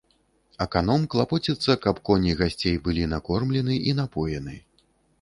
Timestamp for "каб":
1.85-2.01